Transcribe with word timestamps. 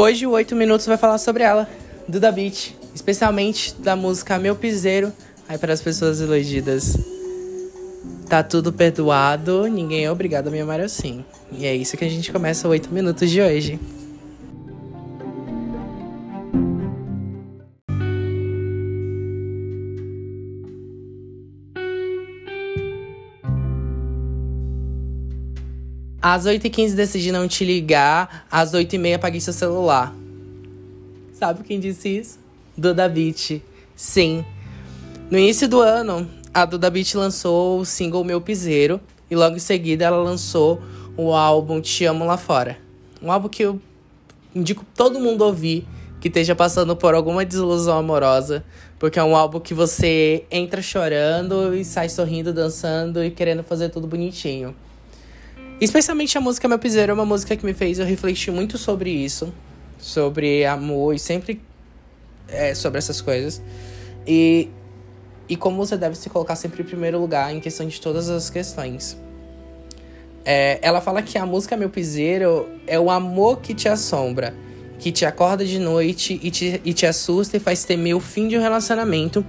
Hoje 0.00 0.28
o 0.28 0.30
8 0.30 0.54
Minutos 0.54 0.86
vai 0.86 0.96
falar 0.96 1.18
sobre 1.18 1.42
ela, 1.42 1.68
Duda 2.06 2.30
Beat, 2.30 2.72
especialmente 2.94 3.74
da 3.74 3.96
música 3.96 4.38
Meu 4.38 4.54
Piseiro, 4.54 5.12
aí 5.48 5.58
para 5.58 5.72
as 5.72 5.82
pessoas 5.82 6.20
iludidas. 6.20 6.96
Tá 8.28 8.44
tudo 8.44 8.72
perdoado, 8.72 9.66
ninguém 9.66 10.04
é 10.04 10.12
obrigado 10.12 10.46
a 10.46 10.50
me 10.52 10.60
amar 10.60 10.78
assim. 10.78 11.24
E 11.50 11.66
é 11.66 11.74
isso 11.74 11.96
que 11.96 12.04
a 12.04 12.08
gente 12.08 12.30
começa 12.30 12.68
o 12.68 12.70
8 12.70 12.94
Minutos 12.94 13.28
de 13.28 13.40
hoje. 13.40 13.80
Às 26.20 26.46
8h15 26.46 26.94
decidi 26.94 27.30
não 27.30 27.46
te 27.46 27.64
ligar, 27.64 28.44
às 28.50 28.72
8h30 28.72 29.14
apaguei 29.14 29.40
seu 29.40 29.52
celular. 29.52 30.12
Sabe 31.32 31.62
quem 31.62 31.78
disse 31.78 32.08
isso? 32.08 32.38
Duda 32.76 33.08
Beat. 33.08 33.62
Sim. 33.94 34.44
No 35.30 35.38
início 35.38 35.68
do 35.68 35.80
ano, 35.80 36.28
a 36.52 36.64
Duda 36.64 36.90
Beat 36.90 37.14
lançou 37.14 37.78
o 37.78 37.84
single 37.84 38.24
Meu 38.24 38.40
Piseiro 38.40 39.00
e 39.30 39.36
logo 39.36 39.54
em 39.54 39.60
seguida 39.60 40.06
ela 40.06 40.16
lançou 40.16 40.82
o 41.16 41.32
álbum 41.32 41.80
Te 41.80 42.04
Amo 42.04 42.24
Lá 42.24 42.36
Fora. 42.36 42.78
Um 43.22 43.30
álbum 43.30 43.48
que 43.48 43.62
eu 43.62 43.80
indico 44.52 44.84
todo 44.96 45.20
mundo 45.20 45.42
ouvir 45.42 45.86
que 46.20 46.26
esteja 46.26 46.56
passando 46.56 46.96
por 46.96 47.14
alguma 47.14 47.44
desilusão 47.44 47.96
amorosa, 47.96 48.64
porque 48.98 49.20
é 49.20 49.22
um 49.22 49.36
álbum 49.36 49.60
que 49.60 49.72
você 49.72 50.44
entra 50.50 50.82
chorando 50.82 51.76
e 51.76 51.84
sai 51.84 52.08
sorrindo, 52.08 52.52
dançando 52.52 53.22
e 53.22 53.30
querendo 53.30 53.62
fazer 53.62 53.90
tudo 53.90 54.08
bonitinho. 54.08 54.74
Especialmente 55.80 56.36
a 56.36 56.40
música 56.40 56.66
Meu 56.66 56.78
Piseiro 56.78 57.12
é 57.12 57.14
uma 57.14 57.24
música 57.24 57.56
que 57.56 57.64
me 57.64 57.72
fez 57.72 58.00
eu 58.00 58.04
refletir 58.04 58.52
muito 58.52 58.76
sobre 58.76 59.10
isso, 59.10 59.54
sobre 59.96 60.64
amor 60.64 61.14
e 61.14 61.20
sempre 61.20 61.60
é, 62.48 62.74
sobre 62.74 62.98
essas 62.98 63.20
coisas. 63.20 63.62
E, 64.26 64.68
e 65.48 65.56
como 65.56 65.76
você 65.76 65.96
deve 65.96 66.16
se 66.16 66.28
colocar 66.28 66.56
sempre 66.56 66.82
em 66.82 66.84
primeiro 66.84 67.20
lugar 67.20 67.54
em 67.54 67.60
questão 67.60 67.86
de 67.86 68.00
todas 68.00 68.28
as 68.28 68.50
questões. 68.50 69.16
É, 70.44 70.80
ela 70.82 71.00
fala 71.00 71.22
que 71.22 71.38
a 71.38 71.46
música 71.46 71.76
Meu 71.76 71.90
Piseiro 71.90 72.68
é 72.84 72.98
o 72.98 73.08
amor 73.08 73.60
que 73.60 73.72
te 73.72 73.88
assombra 73.88 74.54
que 74.98 75.12
te 75.12 75.24
acorda 75.24 75.64
de 75.64 75.78
noite 75.78 76.38
e 76.42 76.50
te, 76.50 76.80
e 76.84 76.92
te 76.92 77.06
assusta 77.06 77.56
e 77.56 77.60
faz 77.60 77.84
temer 77.84 78.16
o 78.16 78.20
fim 78.20 78.48
de 78.48 78.58
um 78.58 78.60
relacionamento 78.60 79.44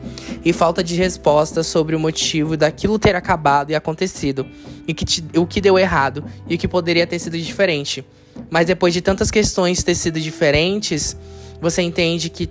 e 0.46 0.54
falta 0.54 0.84
de 0.84 0.96
resposta 0.96 1.64
sobre 1.64 1.96
o 1.96 2.00
motivo 2.00 2.56
daquilo 2.56 3.00
ter 3.00 3.16
acabado 3.16 3.72
e 3.72 3.76
acontecido, 3.76 4.46
e 4.88 4.94
que 4.94 5.04
te, 5.04 5.24
o 5.36 5.46
que 5.48 5.60
deu 5.60 5.78
errado 5.78 6.24
e 6.48 6.56
o 6.56 6.58
que 6.58 6.68
poderia 6.68 7.08
ter 7.08 7.18
sido 7.18 7.38
diferente. 7.38 8.06
Mas 8.50 8.68
depois 8.68 8.94
de 8.94 9.02
tantas 9.02 9.32
questões 9.32 9.84
ter 9.84 9.96
sido 9.96 10.20
diferentes, 10.20 11.18
você 11.60 11.82
entende 11.82 12.30
que 12.30 12.50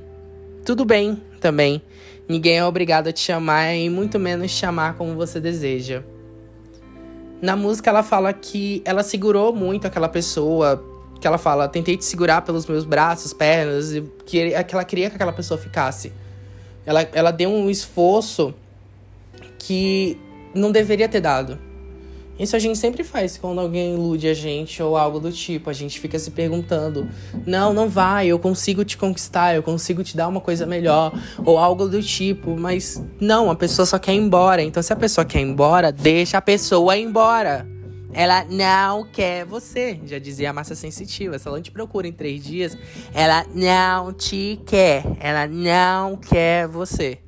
tudo 0.65 0.85
bem 0.85 1.23
também. 1.41 1.81
Ninguém 2.29 2.59
é 2.59 2.65
obrigado 2.65 3.09
a 3.09 3.13
te 3.13 3.21
chamar 3.21 3.75
e 3.75 3.89
muito 3.89 4.19
menos 4.19 4.51
chamar 4.51 4.95
como 4.95 5.15
você 5.15 5.41
deseja. 5.41 6.03
Na 7.41 7.55
música 7.55 7.89
ela 7.89 8.03
fala 8.03 8.33
que 8.33 8.83
ela 8.85 9.03
segurou 9.03 9.55
muito 9.55 9.87
aquela 9.87 10.09
pessoa 10.09 10.85
que 11.21 11.27
ela 11.27 11.39
fala, 11.39 11.69
tentei 11.69 11.97
te 11.97 12.05
segurar 12.05 12.43
pelos 12.43 12.67
meus 12.67 12.85
braços, 12.85 13.33
pernas, 13.33 13.93
e 13.93 14.03
que, 14.25 14.51
que 14.65 14.75
ela 14.75 14.85
queria 14.85 15.11
que 15.11 15.17
aquela 15.17 15.33
pessoa 15.33 15.59
ficasse. 15.59 16.13
Ela, 16.87 17.09
ela 17.13 17.31
deu 17.31 17.51
um 17.51 17.69
esforço 17.69 18.55
que 19.59 20.19
não 20.55 20.71
deveria 20.71 21.09
ter 21.09 21.21
dado. 21.21 21.59
Isso 22.39 22.55
a 22.55 22.59
gente 22.59 22.79
sempre 22.79 23.03
faz 23.03 23.37
quando 23.37 23.61
alguém 23.61 23.95
ilude 23.95 24.29
a 24.29 24.35
gente 24.35 24.81
ou 24.81 24.97
algo 24.97 25.19
do 25.19 25.33
tipo. 25.33 25.69
A 25.69 25.73
gente 25.73 25.99
fica 25.99 26.19
se 26.19 26.31
perguntando: 26.31 27.09
não, 27.45 27.73
não 27.73 27.89
vai, 27.89 28.29
eu 28.29 28.39
consigo 28.39 28.85
te 28.85 28.97
conquistar, 28.97 29.57
eu 29.57 29.63
consigo 29.63 30.05
te 30.05 30.17
dar 30.17 30.29
uma 30.29 30.41
coisa 30.41 30.65
melhor, 30.65 31.13
ou 31.45 31.59
algo 31.59 31.89
do 31.89 32.01
tipo. 32.01 32.57
Mas 32.57 33.03
não, 33.21 33.51
a 33.51 33.57
pessoa 33.57 33.85
só 33.85 33.99
quer 33.99 34.15
ir 34.15 34.19
embora. 34.19 34.63
Então, 34.63 34.81
se 34.83 34.93
a 34.93 34.97
pessoa 34.97 35.25
quer 35.25 35.41
ir 35.41 35.49
embora, 35.49 35.91
deixa 35.91 36.39
a 36.39 36.43
pessoa 36.43 36.97
ir 36.97 37.03
embora. 37.03 37.67
Ela 38.13 38.45
não 38.45 39.05
quer 39.05 39.45
você, 39.45 40.01
já 40.07 40.19
dizia 40.19 40.51
a 40.51 40.53
massa 40.53 40.75
sensitiva. 40.75 41.39
Se 41.39 41.47
ela 41.47 41.57
não 41.57 41.63
te 41.63 41.71
procura 41.71 42.09
em 42.09 42.13
três 42.13 42.43
dias, 42.43 42.77
ela 43.13 43.45
não 43.55 44.13
te 44.13 44.61
quer. 44.67 45.05
Ela 45.21 45.47
não 45.47 46.17
quer 46.17 46.67
você. 46.67 47.19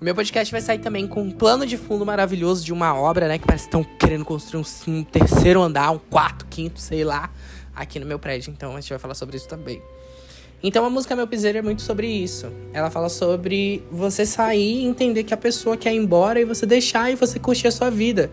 Meu 0.00 0.16
podcast 0.16 0.50
vai 0.50 0.60
sair 0.60 0.80
também 0.80 1.06
com 1.06 1.22
um 1.22 1.30
plano 1.30 1.64
de 1.64 1.76
fundo 1.76 2.04
maravilhoso 2.04 2.64
de 2.64 2.72
uma 2.72 2.92
obra, 2.92 3.28
né? 3.28 3.38
Que 3.38 3.46
parece 3.46 3.68
que 3.68 3.68
estão 3.68 3.84
querendo 3.98 4.24
construir 4.24 4.60
um, 4.60 4.92
um, 4.92 5.04
terceiro 5.04 5.62
andar, 5.62 5.92
um 5.92 5.98
quarto, 5.98 6.44
quinto, 6.46 6.80
sei 6.80 7.04
lá, 7.04 7.30
aqui 7.72 8.00
no 8.00 8.06
meu 8.06 8.18
prédio. 8.18 8.50
Então 8.50 8.74
a 8.74 8.80
gente 8.80 8.90
vai 8.90 8.98
falar 8.98 9.14
sobre 9.14 9.36
isso 9.36 9.46
também. 9.46 9.80
Então 10.60 10.84
a 10.84 10.90
música 10.90 11.14
Meu 11.14 11.26
Piseiro 11.26 11.58
é 11.58 11.62
muito 11.62 11.82
sobre 11.82 12.08
isso. 12.08 12.52
Ela 12.72 12.90
fala 12.90 13.08
sobre 13.08 13.82
você 13.90 14.26
sair 14.26 14.82
e 14.82 14.84
entender 14.84 15.22
que 15.22 15.34
a 15.34 15.36
pessoa 15.36 15.76
quer 15.76 15.92
ir 15.92 15.98
embora 15.98 16.40
e 16.40 16.44
você 16.44 16.64
deixar 16.66 17.10
e 17.12 17.14
você 17.14 17.38
curtir 17.38 17.68
a 17.68 17.72
sua 17.72 17.90
vida. 17.90 18.30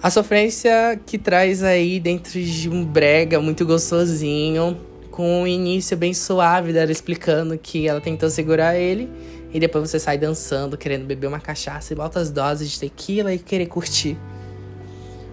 A 0.00 0.10
sofrência 0.10 0.98
que 1.04 1.18
traz 1.18 1.64
aí 1.64 1.98
dentro 1.98 2.40
de 2.40 2.70
um 2.70 2.84
brega 2.84 3.40
muito 3.40 3.66
gostosinho, 3.66 4.78
com 5.10 5.42
um 5.42 5.46
início 5.46 5.96
bem 5.96 6.14
suave 6.14 6.72
dela 6.72 6.92
explicando 6.92 7.58
que 7.58 7.88
ela 7.88 8.00
tentou 8.00 8.30
segurar 8.30 8.76
ele, 8.76 9.10
e 9.52 9.58
depois 9.58 9.90
você 9.90 9.98
sai 9.98 10.16
dançando, 10.16 10.78
querendo 10.78 11.04
beber 11.04 11.26
uma 11.26 11.40
cachaça 11.40 11.92
e 11.92 12.00
altas 12.00 12.30
doses 12.30 12.70
de 12.70 12.78
tequila 12.78 13.34
e 13.34 13.40
querer 13.40 13.66
curtir. 13.66 14.16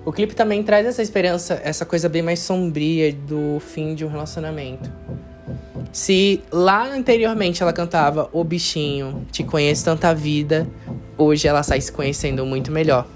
O 0.04 0.12
clipe 0.12 0.34
também 0.34 0.64
traz 0.64 0.88
essa 0.88 1.04
esperança, 1.04 1.62
essa 1.64 1.86
coisa 1.86 2.10
bem 2.10 2.24
mais 2.24 2.40
sombria 2.40 3.14
do 3.14 3.60
fim 3.60 3.94
de 3.94 4.04
um 4.04 4.08
relacionamento. 4.08 4.92
Se 5.92 6.42
lá 6.52 6.88
anteriormente 6.88 7.62
ela 7.62 7.72
cantava 7.72 8.30
O 8.34 8.44
Bichinho, 8.44 9.28
Te 9.32 9.44
Conheço 9.44 9.86
Tanta 9.86 10.12
Vida, 10.14 10.68
hoje 11.16 11.48
ela 11.48 11.62
sai 11.62 11.80
se 11.82 11.92
conhecendo 11.92 12.44
muito 12.48 12.72
melhor 12.72 13.08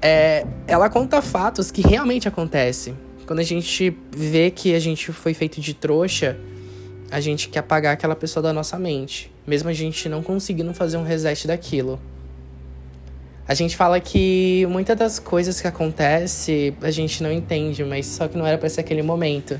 é, 0.00 0.46
ela 0.66 0.88
conta 0.88 1.20
fatos 1.20 1.70
que 1.70 1.82
realmente 1.82 2.28
acontecem. 2.28 2.96
Quando 3.26 3.40
a 3.40 3.44
gente 3.44 3.96
vê 4.10 4.50
que 4.50 4.74
a 4.74 4.80
gente 4.80 5.12
foi 5.12 5.34
feito 5.34 5.60
de 5.60 5.74
trouxa, 5.74 6.38
a 7.10 7.20
gente 7.20 7.48
quer 7.48 7.60
apagar 7.60 7.92
aquela 7.92 8.16
pessoa 8.16 8.42
da 8.42 8.52
nossa 8.52 8.78
mente, 8.78 9.30
mesmo 9.46 9.68
a 9.68 9.72
gente 9.72 10.08
não 10.08 10.22
conseguindo 10.22 10.72
fazer 10.74 10.96
um 10.96 11.02
reset 11.02 11.46
daquilo. 11.46 12.00
A 13.46 13.54
gente 13.54 13.76
fala 13.76 13.98
que 13.98 14.66
muitas 14.70 14.96
das 14.96 15.18
coisas 15.18 15.60
que 15.60 15.66
acontecem 15.66 16.76
a 16.82 16.90
gente 16.90 17.22
não 17.22 17.32
entende, 17.32 17.82
mas 17.82 18.06
só 18.06 18.28
que 18.28 18.36
não 18.36 18.46
era 18.46 18.58
para 18.58 18.68
ser 18.68 18.82
aquele 18.82 19.02
momento. 19.02 19.58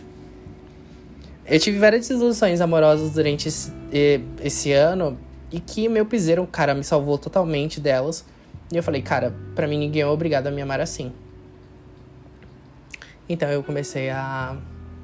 Eu 1.47 1.59
tive 1.59 1.78
várias 1.78 2.06
desilusões 2.06 2.60
amorosas 2.60 3.12
durante 3.12 3.48
esse, 3.48 3.72
esse 4.44 4.72
ano 4.72 5.19
e 5.50 5.59
que 5.59 5.88
meu 5.88 6.04
piseiro, 6.04 6.47
cara, 6.47 6.75
me 6.75 6.84
salvou 6.84 7.16
totalmente 7.16 7.81
delas. 7.81 8.27
E 8.73 8.77
eu 8.77 8.83
falei, 8.83 9.03
cara, 9.03 9.34
para 9.55 9.67
mim 9.67 9.79
ninguém 9.79 10.03
é 10.03 10.06
obrigado 10.06 10.47
a 10.47 10.51
me 10.51 10.61
amar 10.61 10.81
assim. 10.81 11.12
Então 13.29 13.49
eu 13.49 13.62
comecei 13.62 14.11
a 14.11 14.56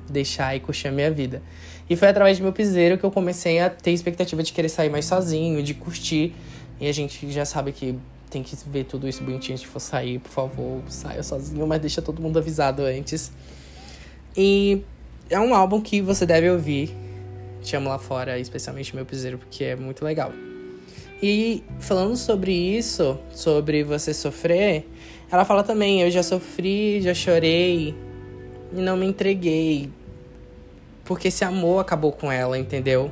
deixar 0.09 0.55
e 0.55 0.61
curtir 0.61 0.89
a 0.89 0.93
minha 0.93 1.11
vida. 1.11 1.43
E 1.89 1.97
foi 1.97 2.09
através 2.09 2.39
do 2.39 2.43
meu 2.43 2.53
piseiro 2.53 2.97
que 2.97 3.05
eu 3.05 3.11
comecei 3.11 3.61
a 3.61 3.69
ter 3.69 3.91
expectativa 3.91 4.43
de 4.43 4.53
querer 4.53 4.69
sair 4.69 4.89
mais 4.89 5.05
sozinho, 5.05 5.63
de 5.63 5.75
curtir. 5.75 6.35
E 6.81 6.89
a 6.89 6.93
gente 6.93 7.31
já 7.31 7.45
sabe 7.45 7.73
que 7.73 7.99
tem 8.31 8.43
que 8.43 8.57
ver 8.67 8.85
tudo 8.85 9.09
isso 9.09 9.23
bonitinho 9.23 9.57
se 9.57 9.67
for 9.67 9.81
sair, 9.81 10.19
por 10.19 10.31
favor, 10.31 10.83
saia 10.89 11.23
sozinho, 11.23 11.67
mas 11.67 11.81
deixa 11.81 12.03
todo 12.03 12.21
mundo 12.21 12.39
avisado 12.39 12.83
antes. 12.83 13.31
E 14.37 14.83
é 15.31 15.39
um 15.39 15.55
álbum 15.55 15.81
que 15.81 16.01
você 16.01 16.27
deve 16.27 16.51
ouvir. 16.51 16.95
Te 17.63 17.77
amo 17.77 17.89
lá 17.89 17.99
fora, 17.99 18.39
especialmente 18.39 18.95
meu 18.95 19.07
piseiro, 19.07 19.39
porque 19.39 19.65
é 19.65 19.77
muito 19.77 20.05
legal. 20.05 20.33
E 21.23 21.63
falando 21.79 22.17
sobre 22.17 22.53
isso, 22.53 23.19
sobre 23.31 23.83
você 23.83 24.13
sofrer, 24.13 24.87
ela 25.31 25.45
fala 25.45 25.63
também: 25.63 26.03
eu 26.03 26.11
já 26.11 26.23
sofri, 26.23 27.00
já 27.00 27.15
chorei 27.15 27.94
e 28.73 28.81
não 28.81 28.97
me 28.97 29.06
entreguei. 29.06 29.91
Porque 31.05 31.29
esse 31.29 31.44
amor 31.44 31.81
acabou 31.81 32.12
com 32.12 32.31
ela, 32.31 32.59
entendeu? 32.59 33.11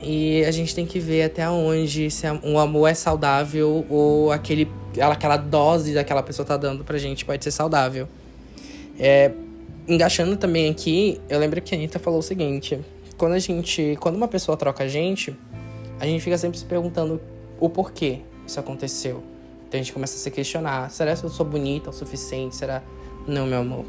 E 0.00 0.44
a 0.44 0.50
gente 0.50 0.74
tem 0.74 0.86
que 0.86 1.00
ver 1.00 1.24
até 1.24 1.48
onde 1.48 2.10
se 2.10 2.26
um 2.44 2.58
amor 2.58 2.88
é 2.88 2.94
saudável 2.94 3.84
ou 3.88 4.30
aquele, 4.30 4.70
aquela 5.00 5.36
dose 5.36 5.92
daquela 5.92 6.22
pessoa 6.22 6.46
tá 6.46 6.56
dando 6.56 6.84
pra 6.84 6.98
gente 6.98 7.24
pode 7.24 7.42
ser 7.42 7.50
saudável. 7.50 8.08
É, 8.98 9.32
engaixando 9.88 10.36
também 10.36 10.70
aqui, 10.70 11.20
eu 11.28 11.38
lembro 11.38 11.60
que 11.60 11.74
a 11.74 11.78
Anitta 11.78 11.98
falou 11.98 12.20
o 12.20 12.22
seguinte: 12.22 12.78
quando 13.16 13.32
a 13.32 13.38
gente. 13.38 13.96
Quando 14.00 14.16
uma 14.16 14.28
pessoa 14.28 14.56
troca 14.56 14.84
a 14.84 14.88
gente, 14.88 15.36
a 16.00 16.06
gente 16.06 16.22
fica 16.22 16.38
sempre 16.38 16.58
se 16.58 16.64
perguntando 16.64 17.20
o 17.60 17.68
porquê 17.68 18.20
isso 18.46 18.58
aconteceu. 18.58 19.22
Então 19.66 19.78
a 19.78 19.82
gente 19.82 19.92
começa 19.92 20.16
a 20.16 20.18
se 20.18 20.30
questionar: 20.30 20.90
será 20.90 21.14
que 21.14 21.24
eu 21.24 21.30
sou 21.30 21.44
bonita 21.44 21.90
o 21.90 21.92
suficiente? 21.92 22.56
Será? 22.56 22.82
Não, 23.26 23.46
meu 23.46 23.60
amor. 23.60 23.84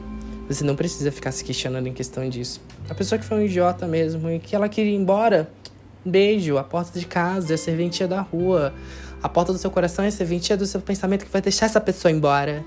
Você 0.50 0.64
não 0.64 0.76
precisa 0.76 1.12
ficar 1.12 1.32
se 1.32 1.44
questionando 1.44 1.88
em 1.88 1.94
questão 1.94 2.28
disso. 2.28 2.60
A 2.90 2.96
pessoa 2.96 3.20
que 3.20 3.26
foi 3.26 3.38
um 3.38 3.42
idiota 3.44 3.88
mesmo 3.88 4.30
e 4.30 4.40
que 4.40 4.56
ela 4.56 4.68
queria 4.68 4.92
ir 4.92 4.96
embora, 4.96 5.50
beijo, 6.04 6.58
a 6.58 6.64
porta 6.64 7.00
de 7.00 7.06
casa 7.06 7.54
a 7.54 7.58
serventia 7.58 8.08
da 8.08 8.22
rua. 8.22 8.74
A 9.22 9.30
porta 9.30 9.54
do 9.54 9.60
seu 9.60 9.70
coração 9.70 10.04
é 10.04 10.08
a 10.08 10.12
serventia 10.12 10.58
do 10.58 10.66
seu 10.66 10.82
pensamento 10.82 11.26
que 11.26 11.32
vai 11.32 11.42
deixar 11.42 11.68
essa 11.68 11.80
pessoa 11.80 12.12
embora. 12.12 12.66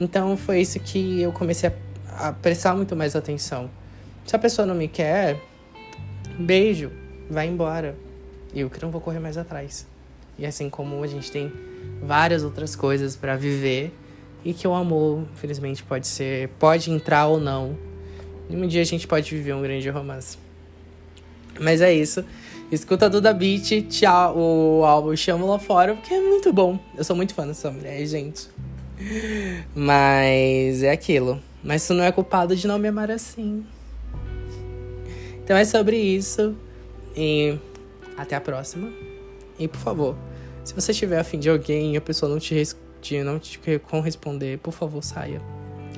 Então 0.00 0.36
foi 0.36 0.60
isso 0.60 0.78
que 0.78 1.20
eu 1.20 1.32
comecei 1.32 1.72
a, 2.16 2.32
prestar 2.32 2.74
muito 2.74 2.94
mais 2.94 3.16
atenção. 3.16 3.68
Se 4.24 4.36
a 4.36 4.38
pessoa 4.38 4.64
não 4.64 4.74
me 4.74 4.86
quer, 4.86 5.40
beijo, 6.38 6.92
vai 7.28 7.48
embora. 7.48 7.96
Eu 8.54 8.70
que 8.70 8.80
não 8.82 8.90
vou 8.90 9.00
correr 9.00 9.18
mais 9.18 9.36
atrás. 9.36 9.86
E 10.38 10.46
assim 10.46 10.70
como 10.70 11.02
a 11.02 11.06
gente 11.06 11.30
tem 11.30 11.52
várias 12.02 12.44
outras 12.44 12.76
coisas 12.76 13.16
para 13.16 13.36
viver 13.36 13.92
e 14.44 14.54
que 14.54 14.66
o 14.66 14.74
amor, 14.74 15.24
infelizmente, 15.32 15.82
pode 15.82 16.06
ser, 16.06 16.48
pode 16.58 16.90
entrar 16.90 17.26
ou 17.26 17.40
não. 17.40 17.76
E 18.48 18.56
um 18.56 18.66
dia 18.66 18.80
a 18.80 18.84
gente 18.84 19.06
pode 19.06 19.30
viver 19.34 19.52
um 19.52 19.62
grande 19.62 19.88
romance. 19.90 20.38
Mas 21.60 21.80
é 21.80 21.92
isso. 21.92 22.24
Escuta 22.70 23.10
Duda 23.10 23.32
Beat, 23.32 23.88
tchau, 23.88 24.36
o 24.36 24.84
álbum 24.84 25.16
Chamo 25.16 25.46
Lá 25.46 25.58
Fora, 25.58 25.94
porque 25.94 26.14
é 26.14 26.20
muito 26.20 26.52
bom. 26.52 26.78
Eu 26.96 27.02
sou 27.02 27.16
muito 27.16 27.34
fã 27.34 27.46
dessa 27.46 27.70
mulher, 27.70 28.04
gente. 28.06 28.48
Mas 29.74 30.82
é 30.82 30.90
aquilo. 30.90 31.40
Mas 31.62 31.86
tu 31.86 31.94
não 31.94 32.04
é 32.04 32.12
culpado 32.12 32.54
de 32.54 32.66
não 32.66 32.78
me 32.78 32.88
amar 32.88 33.10
assim. 33.10 33.64
Então 35.42 35.56
é 35.56 35.64
sobre 35.64 35.96
isso. 35.96 36.54
E 37.16 37.58
até 38.18 38.36
a 38.36 38.40
próxima. 38.40 38.92
E 39.58 39.66
por 39.66 39.78
favor, 39.78 40.16
se 40.64 40.74
você 40.74 40.92
estiver 40.92 41.18
afim 41.18 41.38
de 41.38 41.48
alguém 41.48 41.94
e 41.94 41.96
a 41.96 42.00
pessoa 42.00 42.30
não 42.30 42.38
te, 42.38 42.54
não 43.24 43.38
te 43.38 43.58
corresponder, 43.78 44.58
por 44.58 44.72
favor, 44.72 45.02
saia. 45.02 45.40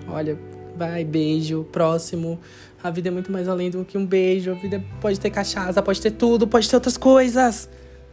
Olha, 0.07 0.39
vai, 0.77 1.05
beijo, 1.05 1.65
próximo. 1.73 2.39
A 2.83 2.91
vida 2.91 3.09
é 3.09 3.11
muito 3.11 3.33
mais 3.33 3.49
além 3.49 3.71
do 3.71 3.85
que 3.85 3.99
um 3.99 4.07
beijo. 4.07 4.51
A 4.51 4.55
vida 4.55 4.83
pode 5.01 5.19
ter 5.19 5.31
cachaça, 5.31 5.83
pode 5.83 6.01
ter 6.01 6.13
tudo, 6.13 6.47
pode 6.47 6.69
ter 6.69 6.77
outras 6.77 6.97
coisas. 6.97 7.69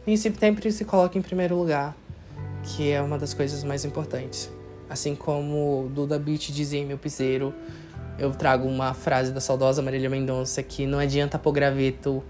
E 0.06 0.16
sempre 0.16 0.72
se 0.72 0.84
coloque 0.84 1.18
em 1.18 1.22
primeiro 1.22 1.54
lugar, 1.54 1.96
que 2.62 2.90
é 2.90 3.00
uma 3.00 3.18
das 3.18 3.34
coisas 3.34 3.62
mais 3.62 3.84
importantes. 3.84 4.50
Assim 4.88 5.14
como 5.14 5.90
Duda 5.94 6.18
Beat 6.18 6.50
dizia 6.50 6.80
em 6.80 6.86
meu 6.86 6.96
piseiro, 6.96 7.54
eu 8.18 8.30
trago 8.30 8.66
uma 8.66 8.94
frase 8.94 9.32
da 9.32 9.40
saudosa 9.40 9.82
Marília 9.82 10.08
Mendonça 10.08 10.62
que 10.62 10.86
não 10.86 10.98
adianta 10.98 11.38
pôr 11.38 11.52
graveto 11.52 12.22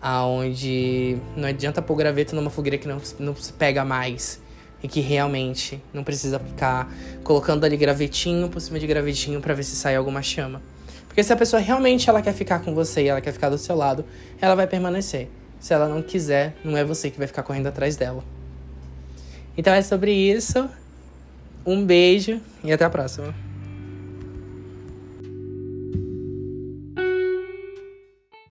aonde 0.00 1.16
não 1.36 1.48
adianta 1.48 1.80
pôr 1.82 1.96
graveto 1.96 2.34
numa 2.34 2.50
fogueira 2.50 2.78
que 2.78 2.86
não, 2.86 3.00
não 3.18 3.34
se 3.34 3.52
pega 3.52 3.84
mais 3.84 4.40
e 4.82 4.88
que 4.88 5.00
realmente 5.00 5.82
não 5.92 6.04
precisa 6.04 6.38
ficar 6.38 6.92
colocando 7.24 7.64
ali 7.64 7.76
gravetinho 7.76 8.48
por 8.48 8.60
cima 8.60 8.78
de 8.78 8.86
gravetinho 8.86 9.40
para 9.40 9.54
ver 9.54 9.62
se 9.62 9.74
sai 9.74 9.96
alguma 9.96 10.22
chama. 10.22 10.62
Porque 11.06 11.22
se 11.22 11.32
a 11.32 11.36
pessoa 11.36 11.60
realmente 11.60 12.10
ela 12.10 12.20
quer 12.20 12.34
ficar 12.34 12.60
com 12.60 12.74
você 12.74 13.04
e 13.04 13.08
ela 13.08 13.20
quer 13.20 13.32
ficar 13.32 13.48
do 13.48 13.56
seu 13.56 13.74
lado, 13.74 14.04
ela 14.40 14.54
vai 14.54 14.66
permanecer. 14.66 15.28
Se 15.58 15.72
ela 15.72 15.88
não 15.88 16.02
quiser, 16.02 16.54
não 16.62 16.76
é 16.76 16.84
você 16.84 17.10
que 17.10 17.16
vai 17.18 17.26
ficar 17.26 17.42
correndo 17.42 17.66
atrás 17.66 17.96
dela. 17.96 18.22
Então 19.56 19.72
é 19.72 19.80
sobre 19.80 20.12
isso. 20.12 20.68
Um 21.64 21.84
beijo 21.84 22.40
e 22.62 22.70
até 22.70 22.84
a 22.84 22.90
próxima. 22.90 23.45